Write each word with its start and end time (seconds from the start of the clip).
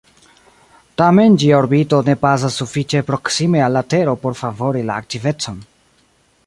Tamen, 1.01 1.35
ĝia 1.43 1.57
orbito 1.59 1.99
ne 2.07 2.15
pasas 2.23 2.57
sufiĉe 2.63 3.03
proksime 3.11 3.63
al 3.67 3.79
la 3.79 3.85
tero 3.95 4.19
por 4.25 4.39
favori 4.43 4.85
la 4.89 4.99
aktivecon. 5.05 5.61